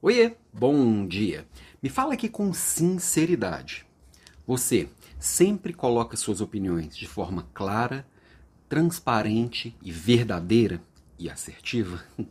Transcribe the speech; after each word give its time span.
Oiê, 0.00 0.36
bom 0.52 1.04
dia. 1.08 1.44
Me 1.82 1.88
fala 1.88 2.14
aqui 2.14 2.28
com 2.28 2.52
sinceridade. 2.52 3.84
Você 4.46 4.88
sempre 5.18 5.72
coloca 5.72 6.16
suas 6.16 6.40
opiniões 6.40 6.96
de 6.96 7.08
forma 7.08 7.48
clara, 7.52 8.06
transparente 8.68 9.76
e 9.82 9.90
verdadeira 9.90 10.80
e 11.18 11.28
assertiva? 11.28 12.00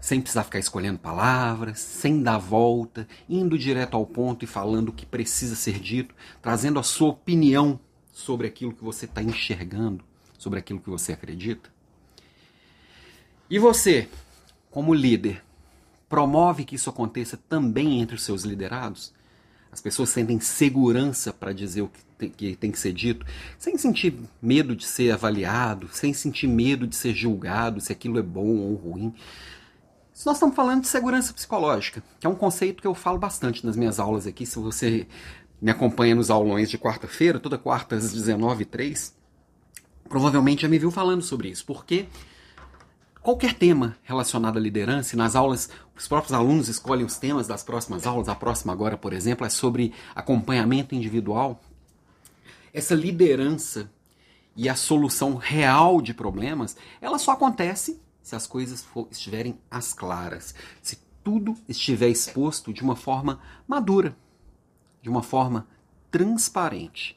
sem 0.00 0.20
precisar 0.20 0.44
ficar 0.44 0.60
escolhendo 0.60 1.00
palavras, 1.00 1.80
sem 1.80 2.22
dar 2.22 2.38
volta, 2.38 3.08
indo 3.28 3.58
direto 3.58 3.96
ao 3.96 4.06
ponto 4.06 4.44
e 4.44 4.48
falando 4.48 4.90
o 4.90 4.94
que 4.94 5.04
precisa 5.04 5.56
ser 5.56 5.80
dito, 5.80 6.14
trazendo 6.40 6.78
a 6.78 6.84
sua 6.84 7.08
opinião 7.08 7.80
sobre 8.12 8.46
aquilo 8.46 8.72
que 8.72 8.84
você 8.84 9.06
está 9.06 9.20
enxergando, 9.20 10.04
sobre 10.38 10.60
aquilo 10.60 10.78
que 10.78 10.88
você 10.88 11.14
acredita? 11.14 11.68
E 13.50 13.58
você, 13.58 14.08
como 14.70 14.94
líder, 14.94 15.42
promove 16.10 16.64
que 16.64 16.74
isso 16.74 16.90
aconteça 16.90 17.38
também 17.48 18.00
entre 18.00 18.16
os 18.16 18.22
seus 18.24 18.42
liderados? 18.42 19.14
As 19.72 19.80
pessoas 19.80 20.08
sentem 20.08 20.40
segurança 20.40 21.32
para 21.32 21.52
dizer 21.52 21.82
o 21.82 21.88
que 21.88 22.00
tem, 22.18 22.28
que 22.28 22.56
tem, 22.56 22.72
que 22.72 22.78
ser 22.78 22.92
dito, 22.92 23.24
sem 23.56 23.78
sentir 23.78 24.18
medo 24.42 24.74
de 24.74 24.84
ser 24.84 25.12
avaliado, 25.12 25.88
sem 25.92 26.12
sentir 26.12 26.48
medo 26.48 26.86
de 26.88 26.96
ser 26.96 27.14
julgado, 27.14 27.80
se 27.80 27.92
aquilo 27.92 28.18
é 28.18 28.22
bom 28.22 28.56
ou 28.58 28.74
ruim. 28.74 29.14
Nós 30.26 30.36
estamos 30.36 30.56
falando 30.56 30.82
de 30.82 30.88
segurança 30.88 31.32
psicológica, 31.32 32.02
que 32.18 32.26
é 32.26 32.30
um 32.30 32.34
conceito 32.34 32.82
que 32.82 32.86
eu 32.86 32.94
falo 32.94 33.16
bastante 33.16 33.64
nas 33.64 33.76
minhas 33.76 34.00
aulas 34.00 34.26
aqui. 34.26 34.44
Se 34.44 34.58
você 34.58 35.06
me 35.62 35.70
acompanha 35.70 36.16
nos 36.16 36.28
aulões 36.28 36.68
de 36.68 36.76
quarta-feira, 36.76 37.38
toda 37.38 37.56
quarta 37.56 37.94
às 37.94 38.12
19h03, 38.12 39.12
provavelmente 40.08 40.62
já 40.62 40.68
me 40.68 40.78
viu 40.78 40.90
falando 40.90 41.22
sobre 41.22 41.48
isso. 41.48 41.64
Porque 41.64 42.06
qualquer 43.22 43.54
tema 43.54 43.96
relacionado 44.02 44.56
à 44.56 44.60
liderança, 44.60 45.14
e 45.14 45.18
nas 45.18 45.36
aulas 45.36 45.70
os 45.96 46.08
próprios 46.08 46.32
alunos 46.32 46.68
escolhem 46.68 47.04
os 47.04 47.18
temas 47.18 47.46
das 47.46 47.62
próximas 47.62 48.06
aulas. 48.06 48.28
A 48.28 48.34
próxima 48.34 48.72
agora, 48.72 48.96
por 48.96 49.12
exemplo, 49.12 49.46
é 49.46 49.50
sobre 49.50 49.92
acompanhamento 50.14 50.94
individual. 50.94 51.60
Essa 52.72 52.94
liderança 52.94 53.90
e 54.56 54.68
a 54.68 54.74
solução 54.74 55.36
real 55.36 56.00
de 56.00 56.14
problemas, 56.14 56.76
ela 57.00 57.18
só 57.18 57.32
acontece 57.32 58.00
se 58.22 58.36
as 58.36 58.46
coisas 58.46 58.82
for, 58.82 59.08
estiverem 59.10 59.58
às 59.70 59.92
claras, 59.92 60.54
se 60.82 60.98
tudo 61.22 61.56
estiver 61.68 62.08
exposto 62.08 62.72
de 62.72 62.82
uma 62.82 62.96
forma 62.96 63.40
madura, 63.66 64.16
de 65.02 65.08
uma 65.08 65.22
forma 65.22 65.66
transparente. 66.10 67.16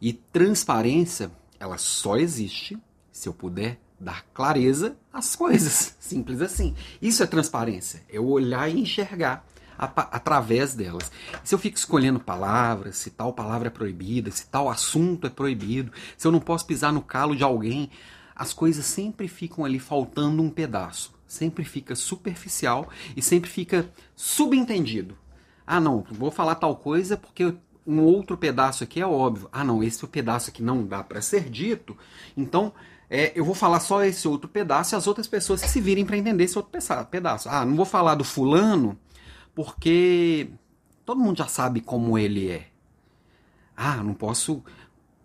E 0.00 0.12
transparência, 0.12 1.30
ela 1.58 1.78
só 1.78 2.16
existe 2.16 2.78
se 3.12 3.28
eu 3.28 3.34
puder 3.34 3.80
dar 4.04 4.24
clareza 4.32 4.96
às 5.12 5.34
coisas. 5.34 5.96
Simples 6.00 6.40
assim. 6.40 6.74
Isso 7.00 7.22
é 7.22 7.26
transparência. 7.26 8.02
É 8.08 8.20
olhar 8.20 8.68
e 8.68 8.80
enxergar 8.80 9.44
através 9.76 10.74
delas. 10.74 11.10
Se 11.42 11.54
eu 11.54 11.58
fico 11.58 11.76
escolhendo 11.76 12.20
palavras, 12.20 12.96
se 12.96 13.10
tal 13.10 13.32
palavra 13.32 13.68
é 13.68 13.70
proibida, 13.70 14.30
se 14.30 14.46
tal 14.46 14.70
assunto 14.70 15.26
é 15.26 15.30
proibido, 15.30 15.92
se 16.16 16.26
eu 16.26 16.30
não 16.30 16.40
posso 16.40 16.66
pisar 16.66 16.92
no 16.92 17.02
calo 17.02 17.34
de 17.34 17.42
alguém, 17.42 17.90
as 18.36 18.52
coisas 18.52 18.84
sempre 18.84 19.26
ficam 19.26 19.64
ali 19.64 19.78
faltando 19.78 20.42
um 20.42 20.50
pedaço. 20.50 21.12
Sempre 21.26 21.64
fica 21.64 21.96
superficial 21.96 22.88
e 23.16 23.22
sempre 23.22 23.50
fica 23.50 23.90
subentendido. 24.14 25.16
Ah, 25.66 25.80
não, 25.80 26.04
vou 26.10 26.30
falar 26.30 26.54
tal 26.56 26.76
coisa 26.76 27.16
porque 27.16 27.54
um 27.86 28.00
outro 28.00 28.36
pedaço 28.36 28.84
aqui 28.84 29.00
é 29.00 29.06
óbvio. 29.06 29.48
Ah, 29.52 29.64
não, 29.64 29.82
esse 29.82 30.04
o 30.04 30.08
pedaço 30.08 30.50
aqui 30.50 30.62
não 30.62 30.86
dá 30.86 31.02
para 31.02 31.20
ser 31.20 31.48
dito. 31.50 31.96
Então, 32.36 32.72
é, 33.08 33.32
eu 33.34 33.44
vou 33.44 33.54
falar 33.54 33.80
só 33.80 34.02
esse 34.04 34.26
outro 34.26 34.48
pedaço 34.48 34.94
e 34.94 34.96
as 34.96 35.06
outras 35.06 35.26
pessoas 35.26 35.62
que 35.62 35.68
se 35.68 35.80
virem 35.80 36.04
para 36.04 36.16
entender 36.16 36.44
esse 36.44 36.58
outro 36.58 36.72
pedaço. 37.10 37.48
Ah, 37.48 37.64
não 37.64 37.76
vou 37.76 37.84
falar 37.84 38.14
do 38.14 38.24
fulano 38.24 38.98
porque 39.54 40.48
todo 41.04 41.20
mundo 41.20 41.38
já 41.38 41.46
sabe 41.46 41.80
como 41.80 42.18
ele 42.18 42.50
é. 42.50 42.68
Ah, 43.76 43.96
não 43.96 44.14
posso, 44.14 44.62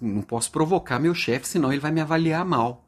não 0.00 0.22
posso 0.22 0.50
provocar 0.50 0.98
meu 0.98 1.14
chefe, 1.14 1.46
senão 1.46 1.72
ele 1.72 1.80
vai 1.80 1.90
me 1.90 2.00
avaliar 2.00 2.44
mal. 2.44 2.84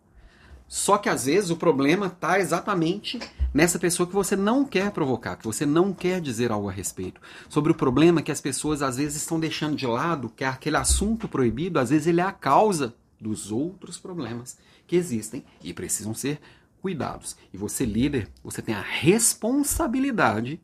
Só 0.66 0.98
que 0.98 1.08
às 1.08 1.24
vezes 1.24 1.50
o 1.50 1.56
problema 1.56 2.06
está 2.06 2.38
exatamente 2.38 3.18
nessa 3.52 3.78
pessoa 3.78 4.06
que 4.06 4.14
você 4.14 4.36
não 4.36 4.64
quer 4.64 4.92
provocar, 4.92 5.36
que 5.36 5.44
você 5.44 5.66
não 5.66 5.92
quer 5.92 6.20
dizer 6.20 6.52
algo 6.52 6.68
a 6.68 6.72
respeito. 6.72 7.20
Sobre 7.48 7.72
o 7.72 7.74
problema 7.74 8.22
que 8.22 8.30
as 8.30 8.40
pessoas 8.40 8.80
às 8.80 8.96
vezes 8.96 9.16
estão 9.16 9.40
deixando 9.40 9.74
de 9.74 9.86
lado, 9.86 10.32
que 10.34 10.44
é 10.44 10.46
aquele 10.46 10.76
assunto 10.76 11.26
proibido, 11.26 11.80
às 11.80 11.90
vezes 11.90 12.06
ele 12.06 12.20
é 12.20 12.24
a 12.24 12.30
causa 12.30 12.94
dos 13.20 13.52
outros 13.52 13.98
problemas 13.98 14.58
que 14.86 14.96
existem 14.96 15.44
e 15.62 15.72
precisam 15.74 16.14
ser 16.14 16.40
cuidados. 16.80 17.36
E 17.52 17.56
você, 17.56 17.84
líder, 17.84 18.28
você 18.42 18.62
tem 18.62 18.74
a 18.74 18.80
responsabilidade 18.80 20.60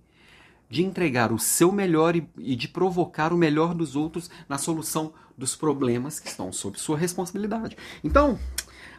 de 0.68 0.82
entregar 0.82 1.32
o 1.32 1.38
seu 1.38 1.70
melhor 1.70 2.16
e, 2.16 2.28
e 2.38 2.56
de 2.56 2.68
provocar 2.68 3.32
o 3.32 3.36
melhor 3.36 3.74
dos 3.74 3.94
outros 3.94 4.30
na 4.48 4.58
solução 4.58 5.12
dos 5.36 5.54
problemas 5.54 6.18
que 6.18 6.28
estão 6.28 6.52
sob 6.52 6.78
sua 6.78 6.98
responsabilidade. 6.98 7.76
Então, 8.02 8.38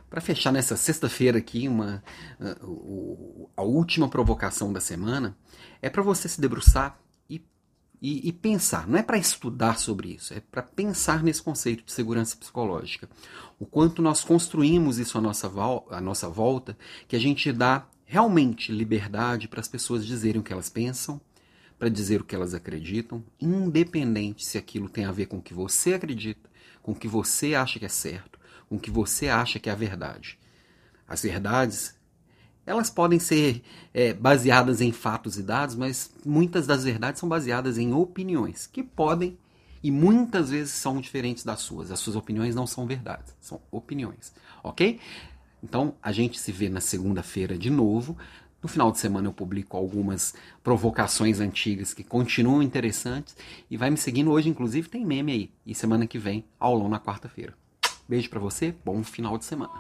para 0.10 0.22
fechar 0.22 0.54
nessa 0.54 0.78
sexta-feira 0.78 1.38
aqui, 1.38 1.68
uma, 1.68 2.02
uh, 2.40 3.50
a 3.58 3.64
última 3.64 4.08
provocação 4.08 4.72
da 4.72 4.80
semana 4.80 5.36
é 5.82 5.90
para 5.90 6.02
você 6.02 6.30
se 6.30 6.40
debruçar 6.40 6.98
e, 8.02 8.28
e 8.28 8.32
pensar. 8.32 8.88
Não 8.88 8.98
é 8.98 9.04
para 9.04 9.18
estudar 9.18 9.80
sobre 9.80 10.10
isso, 10.10 10.34
é 10.34 10.40
para 10.40 10.62
pensar 10.62 11.24
nesse 11.24 11.42
conceito 11.42 11.84
de 11.84 11.92
segurança 11.92 12.36
psicológica. 12.36 13.10
O 13.60 13.66
quanto 13.66 14.02
nós 14.02 14.24
construímos 14.24 14.98
isso 14.98 15.18
à 15.18 15.22
nossa, 15.22 15.52
à 15.90 16.02
nossa 16.02 16.30
volta, 16.30 16.78
que 17.08 17.16
a 17.16 17.20
gente 17.20 17.52
dá 17.52 17.88
realmente 18.06 18.72
liberdade 18.72 19.48
para 19.48 19.60
as 19.60 19.68
pessoas 19.68 20.06
dizerem 20.06 20.40
o 20.40 20.44
que 20.44 20.54
elas 20.54 20.70
pensam, 20.70 21.20
para 21.78 21.90
dizer 21.90 22.22
o 22.22 22.24
que 22.24 22.36
elas 22.36 22.54
acreditam, 22.54 23.24
independente 23.40 24.46
se 24.46 24.58
aquilo 24.58 24.90
tem 24.90 25.06
a 25.06 25.12
ver 25.12 25.28
com 25.28 25.38
o 25.38 25.42
que 25.42 25.54
você 25.54 25.94
acredita, 25.94 26.50
com 26.82 26.94
o 26.94 26.96
que 26.96 27.08
você 27.08 27.54
acha 27.54 27.78
que 27.78 27.86
é 27.86 27.90
certo 27.90 28.38
com 28.68 28.76
o 28.76 28.80
que 28.80 28.92
você 28.92 29.28
acha 29.28 29.60
que 29.60 29.70
é 29.70 29.72
a 29.72 29.76
verdade. 29.76 30.38
As 31.08 31.24
verdades, 31.24 31.97
elas 32.68 32.90
podem 32.90 33.18
ser 33.18 33.64
é, 33.94 34.14
baseadas 34.14 34.82
em 34.82 34.92
fatos 34.92 35.40
e 35.40 35.42
dados, 35.42 35.74
mas 35.74 36.12
muitas 36.26 36.68
das 36.68 36.84
verdades 36.84 37.20
são 37.20 37.30
baseadas 37.30 37.78
em 37.78 37.94
opiniões, 37.94 38.68
que 38.68 38.84
podem 38.84 39.38
e 39.82 39.90
muitas 39.90 40.50
vezes 40.50 40.74
são 40.74 41.00
diferentes 41.00 41.46
das 41.46 41.62
suas. 41.62 41.92
As 41.92 42.00
suas 42.00 42.18
opiniões 42.18 42.54
não 42.54 42.68
são 42.68 42.86
verdades, 42.86 43.34
são 43.40 43.62
opiniões, 43.72 44.34
ok? 44.62 45.00
Então 45.64 45.96
a 46.04 46.12
gente 46.12 46.38
se 46.38 46.52
vê 46.52 46.68
na 46.68 46.82
segunda-feira 46.82 47.58
de 47.58 47.70
novo. 47.70 48.18
No 48.62 48.68
final 48.68 48.92
de 48.92 49.00
semana 49.00 49.30
eu 49.30 49.34
publico 49.34 49.78
algumas 49.78 50.34
provocações 50.62 51.40
antigas 51.40 51.94
que 51.94 52.04
continuam 52.04 52.62
interessantes 52.62 53.38
e 53.72 53.78
vai 53.78 53.90
me 53.90 53.98
seguindo 53.98 54.30
hoje, 54.30 54.50
inclusive 54.50 54.90
tem 54.90 55.06
meme 55.06 55.32
aí. 55.32 55.52
E 55.66 55.74
semana 55.74 56.06
que 56.06 56.20
vem, 56.20 56.44
aulão 56.60 56.90
na 56.90 57.00
quarta-feira. 57.00 57.54
Beijo 58.10 58.30
para 58.30 58.40
você, 58.42 58.76
bom 58.84 59.02
final 59.04 59.38
de 59.38 59.46
semana. 59.46 59.72